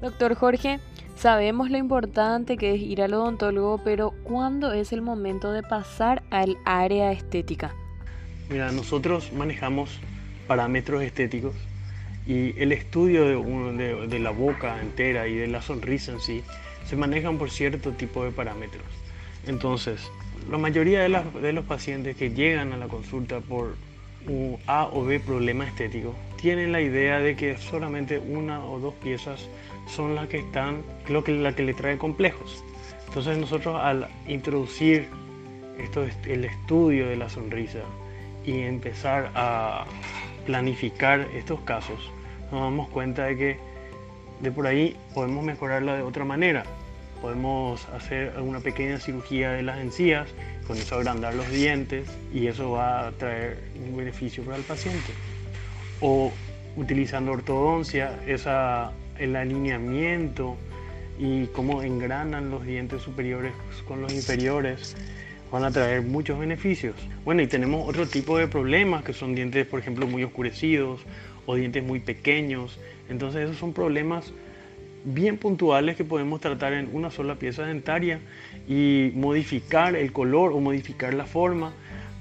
Doctor 0.00 0.34
Jorge, 0.34 0.80
sabemos 1.14 1.70
lo 1.70 1.76
importante 1.76 2.56
que 2.56 2.74
es 2.74 2.80
ir 2.80 3.02
al 3.02 3.12
odontólogo, 3.12 3.82
pero 3.84 4.12
¿cuándo 4.22 4.72
es 4.72 4.92
el 4.92 5.02
momento 5.02 5.52
de 5.52 5.62
pasar 5.62 6.22
al 6.30 6.56
área 6.64 7.12
estética? 7.12 7.74
Mira, 8.48 8.72
nosotros 8.72 9.30
manejamos 9.32 10.00
parámetros 10.46 11.02
estéticos 11.02 11.54
y 12.26 12.58
el 12.60 12.72
estudio 12.72 13.24
de, 13.26 14.18
la 14.18 14.30
boca 14.30 14.80
entera 14.80 15.28
y 15.28 15.34
de 15.34 15.48
la 15.48 15.60
sonrisa 15.60 16.12
en 16.12 16.20
sí 16.20 16.42
se 16.86 16.96
manejan 16.96 17.36
por 17.38 17.50
cierto 17.50 17.92
tipo 17.92 18.24
de 18.24 18.30
parámetros. 18.30 18.84
Entonces, 19.46 20.10
la 20.50 20.56
mayoría 20.56 21.02
de, 21.02 21.52
los 21.52 21.64
pacientes 21.66 22.16
que 22.16 22.30
llegan 22.30 22.72
a 22.72 22.78
la 22.78 22.88
consulta 22.88 23.40
por 23.40 23.76
un 24.26 24.58
A 24.66 24.86
o 24.92 25.04
B 25.04 25.20
problema 25.20 25.66
estético 25.66 26.14
tienen 26.40 26.72
la 26.72 26.80
idea 26.80 27.18
de 27.20 27.36
que 27.36 27.56
solamente 27.58 28.18
una 28.18 28.64
o 28.64 28.78
dos 28.78 28.94
piezas 28.94 29.48
son 29.86 30.14
las 30.14 30.28
que 30.28 30.38
están, 30.38 30.82
lo 31.08 31.22
que, 31.22 31.32
la 31.32 31.54
que 31.54 31.62
le 31.62 31.74
trae 31.74 31.98
complejos. 31.98 32.64
Entonces 33.08 33.36
nosotros 33.38 33.78
al 33.80 34.08
introducir 34.26 35.08
esto, 35.78 36.06
el 36.26 36.44
estudio 36.44 37.08
de 37.08 37.16
la 37.16 37.28
sonrisa 37.28 37.80
y 38.44 38.60
empezar 38.60 39.30
a 39.34 39.84
planificar 40.46 41.26
estos 41.34 41.60
casos, 41.60 42.10
nos 42.50 42.62
damos 42.62 42.88
cuenta 42.88 43.24
de 43.26 43.36
que 43.36 43.58
de 44.40 44.50
por 44.50 44.66
ahí 44.66 44.96
podemos 45.14 45.44
mejorarla 45.44 45.96
de 45.96 46.02
otra 46.02 46.24
manera. 46.24 46.64
Podemos 47.20 47.86
hacer 47.90 48.32
alguna 48.36 48.60
pequeña 48.60 48.98
cirugía 48.98 49.52
de 49.52 49.62
las 49.62 49.78
encías, 49.78 50.28
con 50.66 50.78
eso 50.78 50.96
agrandar 50.96 51.34
los 51.34 51.50
dientes 51.50 52.08
y 52.32 52.46
eso 52.46 52.70
va 52.72 53.08
a 53.08 53.12
traer 53.12 53.58
un 53.84 53.96
beneficio 53.96 54.42
para 54.44 54.56
el 54.56 54.62
paciente. 54.62 55.12
O 56.00 56.32
utilizando 56.76 57.32
ortodoncia, 57.32 58.18
esa 58.26 58.92
el 59.18 59.36
alineamiento 59.36 60.56
y 61.18 61.46
cómo 61.48 61.82
engranan 61.82 62.50
los 62.50 62.64
dientes 62.64 63.02
superiores 63.02 63.52
con 63.86 64.00
los 64.00 64.12
inferiores 64.12 64.96
van 65.52 65.64
a 65.64 65.70
traer 65.70 66.02
muchos 66.02 66.38
beneficios. 66.38 66.94
Bueno, 67.24 67.42
y 67.42 67.46
tenemos 67.46 67.88
otro 67.88 68.06
tipo 68.06 68.38
de 68.38 68.46
problemas 68.46 69.04
que 69.04 69.12
son 69.12 69.34
dientes, 69.34 69.66
por 69.66 69.80
ejemplo, 69.80 70.06
muy 70.06 70.22
oscurecidos 70.24 71.00
o 71.46 71.56
dientes 71.56 71.82
muy 71.82 72.00
pequeños. 72.00 72.78
Entonces 73.08 73.42
esos 73.42 73.56
son 73.56 73.72
problemas 73.72 74.32
bien 75.04 75.38
puntuales 75.38 75.96
que 75.96 76.04
podemos 76.04 76.40
tratar 76.40 76.72
en 76.72 76.90
una 76.92 77.10
sola 77.10 77.36
pieza 77.36 77.64
dentaria 77.64 78.20
y 78.68 79.12
modificar 79.14 79.96
el 79.96 80.12
color 80.12 80.52
o 80.52 80.60
modificar 80.60 81.14
la 81.14 81.24
forma 81.24 81.72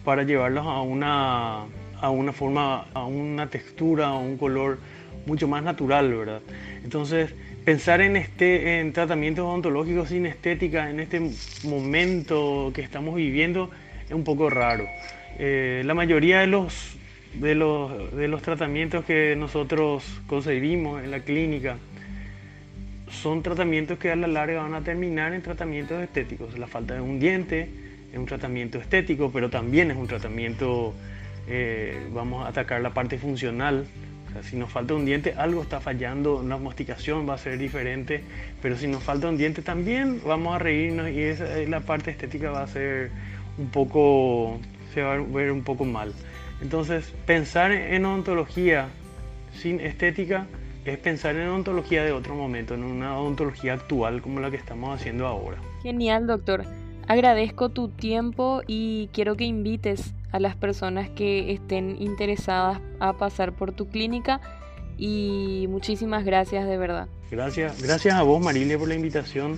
para 0.03 0.23
llevarlos 0.23 0.65
a 0.65 0.81
una, 0.81 1.65
a 1.99 2.09
una 2.09 2.33
forma, 2.33 2.87
a 2.93 3.05
una 3.05 3.49
textura, 3.49 4.07
a 4.07 4.17
un 4.17 4.37
color 4.37 4.79
mucho 5.25 5.47
más 5.47 5.63
natural, 5.63 6.13
¿verdad? 6.13 6.41
Entonces, 6.83 7.33
pensar 7.65 8.01
en, 8.01 8.15
este, 8.15 8.79
en 8.79 8.93
tratamientos 8.93 9.45
odontológicos 9.45 10.09
sin 10.09 10.25
estética 10.25 10.89
en 10.89 10.99
este 10.99 11.21
momento 11.63 12.71
que 12.73 12.81
estamos 12.81 13.15
viviendo 13.15 13.69
es 14.05 14.13
un 14.13 14.23
poco 14.23 14.49
raro. 14.49 14.85
Eh, 15.37 15.83
la 15.85 15.93
mayoría 15.93 16.39
de 16.39 16.47
los, 16.47 16.97
de, 17.33 17.55
los, 17.55 18.15
de 18.15 18.27
los 18.27 18.41
tratamientos 18.41 19.05
que 19.05 19.35
nosotros 19.35 20.03
concebimos 20.27 21.03
en 21.03 21.11
la 21.11 21.19
clínica 21.19 21.77
son 23.11 23.43
tratamientos 23.43 23.97
que 23.97 24.11
a 24.11 24.15
la 24.15 24.27
larga 24.27 24.63
van 24.63 24.73
a 24.73 24.81
terminar 24.81 25.33
en 25.33 25.41
tratamientos 25.41 26.01
estéticos. 26.01 26.57
La 26.57 26.67
falta 26.67 26.93
de 26.93 27.01
un 27.01 27.19
diente 27.19 27.69
es 28.11 28.17
un 28.17 28.25
tratamiento 28.25 28.79
estético, 28.79 29.31
pero 29.31 29.49
también 29.49 29.91
es 29.91 29.97
un 29.97 30.07
tratamiento, 30.07 30.93
eh, 31.47 32.07
vamos 32.11 32.45
a 32.45 32.49
atacar 32.49 32.81
la 32.81 32.93
parte 32.93 33.17
funcional 33.17 33.85
si 34.43 34.55
nos 34.55 34.71
falta 34.71 34.93
un 34.93 35.05
diente, 35.05 35.33
algo 35.37 35.63
está 35.63 35.79
fallando, 35.79 36.37
una 36.37 36.57
masticación 36.57 37.27
va 37.27 37.33
a 37.35 37.37
ser 37.37 37.57
diferente, 37.57 38.23
pero 38.61 38.77
si 38.77 38.87
nos 38.87 39.03
falta 39.03 39.27
un 39.27 39.37
diente 39.37 39.61
también 39.61 40.21
vamos 40.25 40.55
a 40.55 40.59
reírnos 40.59 41.09
y 41.09 41.21
esa, 41.21 41.45
la 41.67 41.81
parte 41.81 42.11
estética 42.11 42.51
va 42.51 42.63
a 42.63 42.67
ser 42.67 43.11
un 43.57 43.69
poco, 43.69 44.59
se 44.93 45.01
va 45.01 45.15
a 45.15 45.17
ver 45.17 45.51
un 45.51 45.63
poco 45.63 45.85
mal. 45.85 46.13
Entonces, 46.61 47.13
pensar 47.25 47.71
en 47.71 48.05
odontología 48.05 48.89
sin 49.53 49.79
estética 49.79 50.45
es 50.85 50.97
pensar 50.97 51.35
en 51.35 51.47
odontología 51.47 52.03
de 52.03 52.11
otro 52.11 52.35
momento, 52.35 52.73
en 52.73 52.83
una 52.83 53.17
odontología 53.17 53.73
actual 53.73 54.21
como 54.21 54.39
la 54.39 54.49
que 54.49 54.57
estamos 54.57 54.99
haciendo 54.99 55.27
ahora. 55.27 55.57
Genial, 55.83 56.27
doctor. 56.27 56.65
Agradezco 57.07 57.69
tu 57.69 57.89
tiempo 57.89 58.61
y 58.67 59.09
quiero 59.13 59.35
que 59.35 59.43
invites 59.43 60.13
a 60.31 60.39
las 60.39 60.55
personas 60.55 61.09
que 61.09 61.51
estén 61.51 61.99
interesadas 61.99 62.79
a 62.99 63.13
pasar 63.13 63.53
por 63.53 63.71
tu 63.71 63.87
clínica 63.89 64.41
y 64.97 65.65
muchísimas 65.69 66.23
gracias 66.23 66.67
de 66.67 66.77
verdad. 66.77 67.07
Gracias, 67.31 67.81
gracias 67.81 68.13
a 68.15 68.21
vos 68.21 68.41
Marilia 68.41 68.77
por 68.77 68.87
la 68.87 68.95
invitación. 68.95 69.57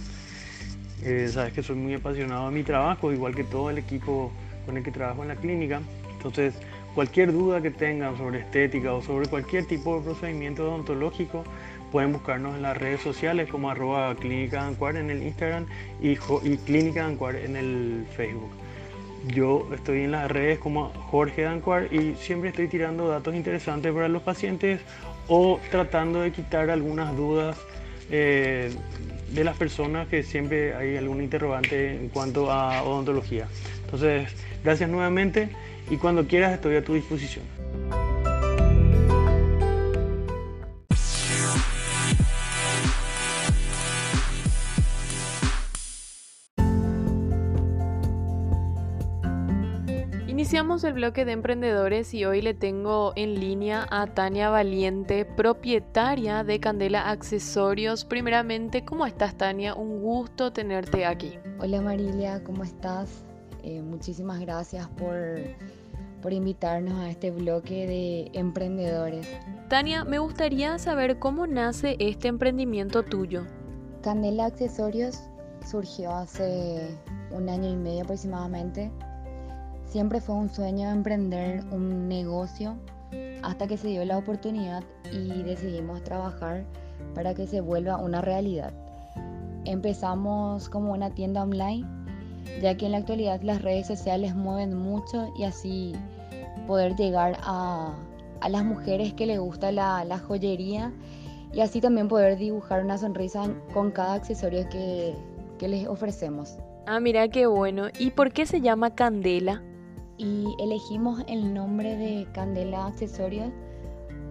Eh, 1.03 1.29
sabes 1.31 1.51
que 1.53 1.63
soy 1.63 1.75
muy 1.75 1.95
apasionado 1.95 2.49
de 2.49 2.55
mi 2.55 2.63
trabajo, 2.63 3.11
igual 3.11 3.35
que 3.35 3.43
todo 3.43 3.69
el 3.69 3.77
equipo 3.77 4.31
con 4.65 4.77
el 4.77 4.83
que 4.83 4.91
trabajo 4.91 5.23
en 5.23 5.29
la 5.29 5.35
clínica. 5.35 5.81
Entonces, 6.13 6.53
cualquier 6.95 7.31
duda 7.31 7.61
que 7.61 7.71
tengan 7.71 8.17
sobre 8.17 8.39
estética 8.39 8.93
o 8.93 9.01
sobre 9.01 9.27
cualquier 9.27 9.65
tipo 9.65 9.97
de 9.97 10.03
procedimiento 10.03 10.63
odontológico, 10.63 11.43
pueden 11.91 12.13
buscarnos 12.13 12.55
en 12.55 12.61
las 12.61 12.77
redes 12.77 13.01
sociales 13.01 13.49
como 13.49 13.69
arroba 13.69 14.15
clínica 14.15 14.67
en 14.67 15.09
el 15.09 15.23
Instagram 15.23 15.65
y, 16.01 16.11
y 16.11 16.57
clínica 16.65 17.07
en 17.07 17.55
el 17.55 18.05
Facebook. 18.15 18.51
Yo 19.27 19.67
estoy 19.73 20.01
en 20.01 20.11
las 20.11 20.31
redes 20.31 20.57
como 20.57 20.89
Jorge 20.89 21.43
Dancuar 21.43 21.93
y 21.93 22.15
siempre 22.15 22.49
estoy 22.49 22.67
tirando 22.67 23.07
datos 23.07 23.35
interesantes 23.35 23.93
para 23.93 24.07
los 24.07 24.23
pacientes 24.23 24.81
o 25.27 25.59
tratando 25.69 26.21
de 26.21 26.31
quitar 26.31 26.69
algunas 26.71 27.15
dudas 27.15 27.57
eh, 28.09 28.71
de 29.31 29.43
las 29.43 29.57
personas 29.57 30.07
que 30.07 30.23
siempre 30.23 30.75
hay 30.75 30.97
algún 30.97 31.21
interrogante 31.21 31.95
en 31.95 32.09
cuanto 32.09 32.51
a 32.51 32.83
odontología. 32.83 33.47
Entonces, 33.85 34.29
gracias 34.63 34.89
nuevamente 34.89 35.49
y 35.89 35.97
cuando 35.97 36.27
quieras 36.27 36.53
estoy 36.53 36.75
a 36.75 36.83
tu 36.83 36.93
disposición. 36.93 37.45
El 50.71 50.93
bloque 50.93 51.25
de 51.25 51.33
emprendedores 51.33 52.13
y 52.13 52.23
hoy 52.23 52.41
le 52.41 52.53
tengo 52.53 53.11
en 53.17 53.37
línea 53.37 53.85
a 53.91 54.07
Tania 54.07 54.49
Valiente, 54.49 55.25
propietaria 55.25 56.45
de 56.45 56.61
Candela 56.61 57.09
Accesorios. 57.09 58.05
Primeramente, 58.05 58.85
¿cómo 58.85 59.05
estás 59.05 59.35
Tania? 59.35 59.75
Un 59.75 60.01
gusto 60.01 60.53
tenerte 60.53 61.05
aquí. 61.05 61.37
Hola 61.59 61.81
Marilia, 61.81 62.41
¿cómo 62.45 62.63
estás? 62.63 63.25
Eh, 63.63 63.81
muchísimas 63.81 64.39
gracias 64.39 64.87
por, 64.87 65.17
por 66.21 66.31
invitarnos 66.31 66.97
a 67.01 67.09
este 67.09 67.31
bloque 67.31 67.85
de 67.85 68.39
emprendedores. 68.39 69.27
Tania, 69.67 70.05
me 70.05 70.19
gustaría 70.19 70.79
saber 70.79 71.19
cómo 71.19 71.47
nace 71.47 71.97
este 71.99 72.29
emprendimiento 72.29 73.03
tuyo. 73.03 73.45
Candela 74.01 74.45
Accesorios 74.45 75.21
surgió 75.69 76.11
hace 76.11 76.97
un 77.29 77.49
año 77.49 77.69
y 77.69 77.75
medio 77.75 78.03
aproximadamente 78.03 78.89
Siempre 79.91 80.21
fue 80.21 80.35
un 80.35 80.47
sueño 80.47 80.89
emprender 80.89 81.65
un 81.69 82.07
negocio 82.07 82.77
hasta 83.43 83.67
que 83.67 83.75
se 83.75 83.89
dio 83.89 84.05
la 84.05 84.17
oportunidad 84.17 84.85
y 85.11 85.43
decidimos 85.43 86.01
trabajar 86.01 86.63
para 87.13 87.33
que 87.33 87.45
se 87.45 87.59
vuelva 87.59 87.97
una 87.97 88.21
realidad. 88.21 88.71
Empezamos 89.65 90.69
como 90.69 90.93
una 90.93 91.09
tienda 91.09 91.43
online, 91.43 91.85
ya 92.61 92.77
que 92.77 92.85
en 92.85 92.93
la 92.93 92.99
actualidad 92.99 93.41
las 93.41 93.61
redes 93.63 93.85
sociales 93.85 94.33
mueven 94.33 94.77
mucho 94.77 95.27
y 95.37 95.43
así 95.43 95.91
poder 96.67 96.95
llegar 96.95 97.35
a, 97.43 97.93
a 98.39 98.47
las 98.47 98.63
mujeres 98.63 99.13
que 99.13 99.25
les 99.25 99.41
gusta 99.41 99.73
la, 99.73 100.05
la, 100.05 100.19
joyería 100.19 100.93
y 101.51 101.59
así 101.59 101.81
también 101.81 102.07
poder 102.07 102.37
dibujar 102.37 102.81
una 102.81 102.97
sonrisa 102.97 103.43
con 103.73 103.91
cada 103.91 104.13
accesorio 104.13 104.69
que, 104.69 105.13
que 105.59 105.67
les 105.67 105.85
ofrecemos. 105.85 106.55
Ah, 106.87 107.01
mira 107.01 107.27
qué 107.27 107.45
bueno. 107.45 107.87
¿Y 107.99 108.11
por 108.11 108.31
qué 108.31 108.45
se 108.45 108.61
llama 108.61 108.95
Candela? 108.95 109.61
Y 110.23 110.55
elegimos 110.59 111.23
el 111.27 111.51
nombre 111.51 111.97
de 111.97 112.27
Candela 112.31 112.85
Accesorios 112.85 113.51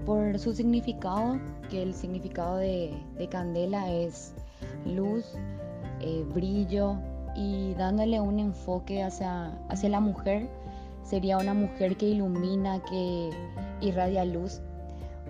por 0.06 0.38
su 0.38 0.54
significado, 0.54 1.40
que 1.68 1.82
el 1.82 1.94
significado 1.94 2.58
de, 2.58 2.94
de 3.18 3.28
candela 3.28 3.90
es 3.90 4.32
luz, 4.86 5.24
eh, 6.00 6.24
brillo 6.32 6.94
y 7.34 7.74
dándole 7.74 8.20
un 8.20 8.38
enfoque 8.38 9.02
hacia, 9.02 9.46
hacia 9.68 9.88
la 9.88 9.98
mujer, 9.98 10.48
sería 11.02 11.38
una 11.38 11.54
mujer 11.54 11.96
que 11.96 12.06
ilumina, 12.06 12.80
que 12.84 13.30
irradia 13.80 14.24
luz, 14.24 14.60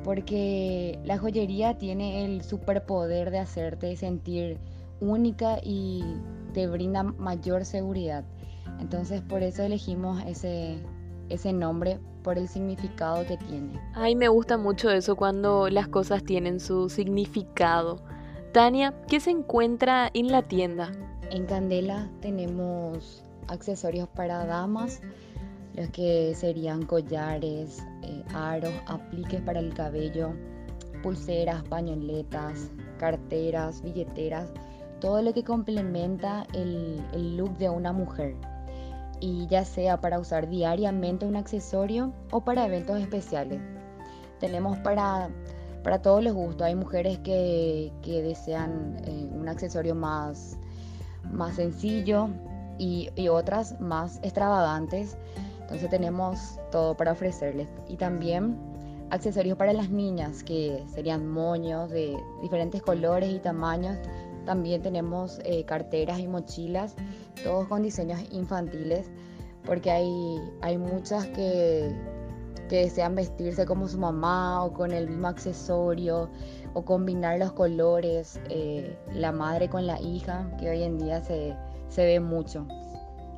porque 0.05 0.99
la 1.07 1.17
joyería 1.17 1.79
tiene 1.79 2.27
el 2.27 2.43
superpoder 2.43 3.31
de 3.31 3.39
hacerte 3.39 3.97
sentir 3.97 4.59
única 5.01 5.59
y 5.63 6.05
te 6.53 6.67
brinda 6.67 7.03
mayor 7.03 7.65
seguridad. 7.65 8.25
Entonces 8.81 9.21
por 9.21 9.43
eso 9.43 9.63
elegimos 9.63 10.23
ese, 10.27 10.79
ese 11.29 11.53
nombre 11.53 12.01
por 12.23 12.39
el 12.39 12.49
significado 12.49 13.25
que 13.27 13.37
tiene. 13.37 13.81
Ay, 13.95 14.15
me 14.15 14.29
gusta 14.29 14.57
mucho 14.57 14.91
eso 14.91 15.17
cuando 15.17 15.69
las 15.69 15.89
cosas 15.89 16.25
tienen 16.25 16.61
su 16.61 16.89
significado. 16.89 18.03
Tania, 18.53 18.95
¿qué 19.07 19.21
se 19.21 19.31
encuentra 19.31 20.11
en 20.13 20.29
la 20.29 20.43
tienda? 20.43 20.91
En 21.31 21.47
Candela 21.47 22.11
tenemos 22.21 23.23
accesorios 23.49 24.09
para 24.09 24.45
damas, 24.45 25.01
los 25.75 25.89
que 25.91 26.35
serían 26.35 26.85
collares, 26.85 27.79
eh, 28.03 28.25
aros, 28.35 28.73
apliques 28.87 29.41
para 29.43 29.61
el 29.61 29.73
cabello, 29.73 30.33
pulseras, 31.03 31.63
pañoletas, 31.65 32.71
carteras, 32.99 33.83
billeteras, 33.83 34.53
todo 35.01 35.23
lo 35.23 35.33
que 35.33 35.45
complementa 35.45 36.47
el, 36.53 37.01
el 37.13 37.37
look 37.37 37.57
de 37.57 37.71
una 37.71 37.93
mujer 37.93 38.35
y 39.21 39.47
ya 39.47 39.65
sea 39.65 40.01
para 40.01 40.19
usar 40.19 40.49
diariamente 40.49 41.27
un 41.27 41.37
accesorio 41.37 42.13
o 42.31 42.41
para 42.41 42.67
eventos 42.67 42.99
especiales. 43.01 43.61
Tenemos 44.39 44.79
para, 44.79 45.29
para 45.85 46.01
todos 46.01 46.25
los 46.25 46.33
gustos. 46.33 46.63
Hay 46.63 46.75
mujeres 46.75 47.19
que, 47.19 47.93
que 48.03 48.23
desean 48.23 48.97
eh, 49.05 49.29
un 49.33 49.49
accesorio 49.49 49.95
más, 49.95 50.59
más 51.31 51.57
sencillo 51.57 52.31
y, 52.79 53.11
y, 53.15 53.29
otras 53.29 53.79
más 53.81 54.19
extravagantes. 54.23 55.19
Entonces 55.61 55.91
tenemos 55.91 56.59
todo 56.73 56.97
para 56.97 57.13
ofrecerles. 57.13 57.69
Y 57.89 57.97
también 57.97 58.57
accesorios 59.11 59.59
para 59.59 59.73
las 59.73 59.91
niñas, 59.91 60.43
que 60.43 60.83
serían 60.95 61.29
moños 61.29 61.91
de 61.91 62.17
diferentes 62.41 62.81
colores 62.83 63.31
y 63.31 63.39
tamaños 63.39 63.99
también 64.45 64.83
tenemos 64.83 65.41
eh, 65.45 65.65
carteras 65.65 66.19
y 66.19 66.27
mochilas, 66.27 66.95
todos 67.43 67.69
con 67.69 67.83
diseños 67.83 68.21
infantiles, 68.31 69.11
porque 69.65 69.91
hay, 69.91 70.41
hay 70.63 70.79
muchas 70.79 71.27
que, 71.29 71.95
que 72.69 72.83
desean 72.83 73.15
vestirse 73.15 73.67
como 73.67 73.89
su 73.89 73.99
mamá 73.99 74.65
o 74.65 74.73
con 74.73 74.93
el 74.93 75.09
mismo 75.09 75.29
accesorio 75.29 76.31
o 76.75 76.85
combinar 76.85 77.39
los 77.39 77.53
colores, 77.53 78.41
eh, 78.49 78.97
la 79.13 79.33
madre 79.33 79.69
con 79.69 79.87
la 79.87 80.01
hija, 80.01 80.51
que 80.59 80.71
hoy 80.71 80.83
en 80.83 80.99
día 80.99 81.21
se, 81.21 81.55
se 81.89 82.05
ve 82.05 82.21
mucho. 82.21 82.67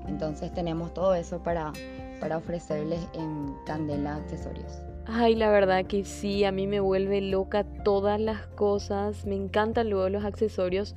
Entonces 0.07 0.53
tenemos 0.53 0.93
todo 0.95 1.15
eso 1.15 1.43
para, 1.43 1.73
para 2.21 2.37
ofrecerles 2.37 3.01
en 3.15 3.55
Candela 3.67 4.17
Accesorios. 4.17 4.92
Ay, 5.07 5.35
la 5.35 5.51
verdad 5.51 5.85
que 5.85 6.05
sí, 6.05 6.45
a 6.45 6.53
mí 6.53 6.69
me 6.69 6.79
vuelve 6.79 7.21
loca 7.21 7.65
todas 7.65 8.21
las 8.21 8.47
cosas, 8.47 9.27
me 9.27 9.35
encantan 9.35 9.91
luego 9.91 10.09
los 10.09 10.25
accesorios. 10.25 10.95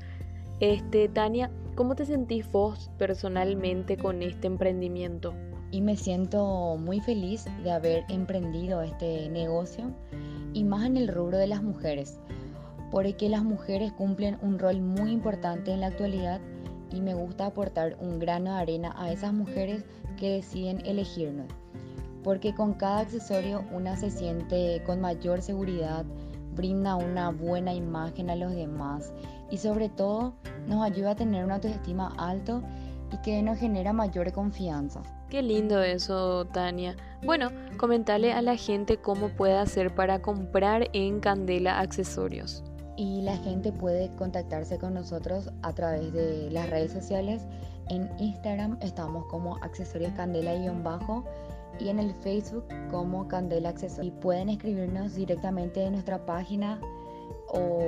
Este, 0.60 1.10
Tania, 1.10 1.50
¿cómo 1.74 1.96
te 1.96 2.06
sentís 2.06 2.50
vos 2.52 2.92
personalmente 3.00 3.98
con 3.98 4.22
este 4.22 4.46
emprendimiento? 4.46 5.34
Y 5.72 5.82
me 5.82 5.98
siento 5.98 6.78
muy 6.78 7.00
feliz 7.00 7.46
de 7.64 7.72
haber 7.72 8.06
emprendido 8.08 8.84
este 8.84 9.28
negocio 9.30 9.92
y 10.54 10.64
más 10.64 10.86
en 10.86 10.98
el 10.98 11.08
rubro 11.08 11.40
de 11.40 11.48
las 11.48 11.64
mujeres, 11.64 12.20
porque 12.92 13.28
las 13.28 13.44
mujeres 13.44 13.92
cumplen 13.92 14.38
un 14.44 14.60
rol 14.60 14.82
muy 14.82 15.10
importante 15.10 15.72
en 15.72 15.82
la 15.82 15.88
actualidad 15.88 16.42
y 16.94 17.02
me 17.02 17.16
gusta 17.16 17.48
aportar 17.48 17.98
un 18.00 18.20
grano 18.20 18.54
de 18.54 18.62
arena 18.62 18.94
a 18.98 19.12
esas 19.12 19.34
mujeres 19.34 19.84
que 20.16 20.30
deciden 20.30 20.86
elegirnos 20.86 21.48
porque 22.26 22.56
con 22.56 22.74
cada 22.74 23.02
accesorio 23.02 23.64
una 23.72 23.96
se 23.96 24.10
siente 24.10 24.82
con 24.84 25.00
mayor 25.00 25.44
seguridad, 25.44 26.04
brinda 26.56 26.96
una 26.96 27.30
buena 27.30 27.72
imagen 27.72 28.32
a 28.32 28.36
los 28.36 28.56
demás 28.56 29.14
y 29.52 29.58
sobre 29.58 29.90
todo 29.90 30.34
nos 30.68 30.84
ayuda 30.84 31.12
a 31.12 31.16
tener 31.16 31.46
una 31.46 31.56
autoestima 31.56 32.12
alto 32.18 32.64
y 33.14 33.18
que 33.18 33.44
nos 33.44 33.60
genera 33.60 33.94
mayor 33.94 34.32
confianza. 34.32 35.04
Qué 35.30 35.44
lindo 35.44 35.84
eso, 35.84 36.46
Tania. 36.46 36.96
Bueno, 37.24 37.52
comentale 37.78 38.34
a 38.34 38.42
la 38.42 38.56
gente 38.56 38.98
cómo 38.98 39.30
puede 39.30 39.60
hacer 39.60 39.94
para 39.94 40.20
comprar 40.24 40.90
en 40.94 41.20
Candela 41.20 41.80
accesorios. 41.80 42.64
Y 42.98 43.22
la 43.22 43.38
gente 43.38 43.72
puede 43.72 44.10
contactarse 44.16 44.80
con 44.80 44.96
nosotros 44.96 45.52
a 45.62 45.74
través 45.74 46.12
de 46.12 46.50
las 46.50 46.72
redes 46.72 46.92
sociales. 46.92 47.46
En 47.90 48.10
Instagram 48.18 48.80
estamos 48.82 49.28
como 49.28 49.58
accesorios 49.58 50.14
candela-bajo 50.14 51.24
y 51.80 51.90
en 51.90 52.00
el 52.00 52.14
Facebook 52.14 52.66
como 52.90 53.28
Candela 53.28 53.70
Accesorios. 53.70 54.16
Y 54.16 54.20
pueden 54.20 54.50
escribirnos 54.50 55.16
directamente 55.16 55.84
en 55.84 55.94
nuestra 55.94 56.26
página 56.26 56.80
o, 57.48 57.84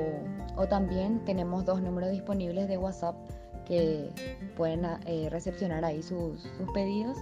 o, 0.56 0.68
también 0.68 1.24
tenemos 1.26 1.66
dos 1.66 1.82
números 1.82 2.12
disponibles 2.12 2.68
de 2.68 2.78
WhatsApp 2.78 3.16
que 3.66 4.10
pueden 4.56 4.86
eh, 5.06 5.28
recepcionar 5.30 5.84
ahí 5.84 6.02
sus, 6.02 6.42
sus 6.42 6.72
pedidos 6.74 7.18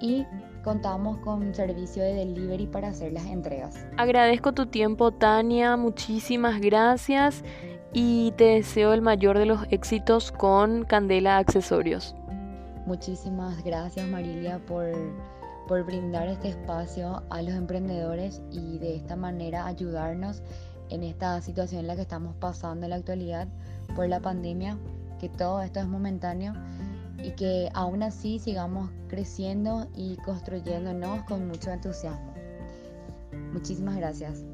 y 0.00 0.26
contamos 0.62 1.18
con 1.18 1.54
servicio 1.54 2.02
de 2.02 2.14
delivery 2.14 2.66
para 2.66 2.88
hacer 2.88 3.12
las 3.12 3.24
entregas. 3.26 3.86
Agradezco 3.96 4.52
tu 4.52 4.66
tiempo 4.66 5.12
Tania, 5.12 5.76
muchísimas 5.76 6.60
gracias 6.60 7.42
y 7.92 8.32
te 8.32 8.44
deseo 8.44 8.92
el 8.92 9.00
mayor 9.02 9.38
de 9.38 9.46
los 9.46 9.60
éxitos 9.70 10.30
con 10.32 10.84
Candela 10.84 11.38
Accesorios. 11.38 12.14
Muchísimas 12.86 13.62
gracias 13.62 14.06
Marilia 14.08 14.58
por 14.66 14.92
por 15.68 15.84
brindar 15.84 16.28
este 16.28 16.48
espacio 16.48 17.22
a 17.30 17.42
los 17.42 17.54
emprendedores 17.54 18.42
y 18.50 18.78
de 18.78 18.96
esta 18.96 19.16
manera 19.16 19.66
ayudarnos 19.66 20.42
en 20.90 21.02
esta 21.02 21.40
situación 21.40 21.80
en 21.80 21.86
la 21.86 21.96
que 21.96 22.02
estamos 22.02 22.34
pasando 22.36 22.86
en 22.86 22.90
la 22.90 22.96
actualidad 22.96 23.48
por 23.94 24.08
la 24.08 24.20
pandemia, 24.20 24.78
que 25.18 25.28
todo 25.28 25.62
esto 25.62 25.80
es 25.80 25.86
momentáneo 25.86 26.54
y 27.22 27.30
que 27.32 27.70
aún 27.74 28.02
así 28.02 28.38
sigamos 28.38 28.90
creciendo 29.08 29.88
y 29.94 30.16
construyéndonos 30.16 31.22
con 31.24 31.46
mucho 31.46 31.70
entusiasmo. 31.70 32.34
Muchísimas 33.52 33.96
gracias. 33.96 34.44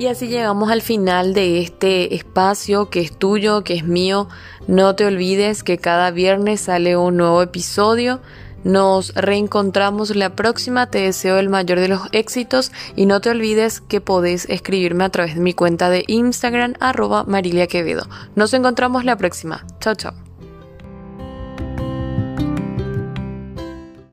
Y 0.00 0.06
así 0.06 0.28
llegamos 0.28 0.70
al 0.70 0.80
final 0.80 1.34
de 1.34 1.60
este 1.60 2.14
espacio 2.14 2.88
que 2.88 3.00
es 3.00 3.14
tuyo, 3.14 3.64
que 3.64 3.74
es 3.74 3.84
mío. 3.84 4.30
No 4.66 4.96
te 4.96 5.04
olvides 5.04 5.62
que 5.62 5.76
cada 5.76 6.10
viernes 6.10 6.62
sale 6.62 6.96
un 6.96 7.18
nuevo 7.18 7.42
episodio. 7.42 8.22
Nos 8.64 9.14
reencontramos 9.14 10.16
la 10.16 10.34
próxima, 10.34 10.86
te 10.86 11.00
deseo 11.00 11.38
el 11.38 11.50
mayor 11.50 11.80
de 11.80 11.88
los 11.88 12.00
éxitos 12.12 12.72
y 12.96 13.04
no 13.04 13.20
te 13.20 13.28
olvides 13.28 13.82
que 13.82 14.00
podés 14.00 14.48
escribirme 14.48 15.04
a 15.04 15.10
través 15.10 15.34
de 15.34 15.42
mi 15.42 15.52
cuenta 15.52 15.90
de 15.90 16.04
Instagram 16.06 16.76
arroba 16.80 17.24
Marilia 17.24 17.66
Quevedo. 17.66 18.08
Nos 18.34 18.54
encontramos 18.54 19.04
la 19.04 19.16
próxima. 19.16 19.66
Chao, 19.80 19.96
chao. 19.96 20.29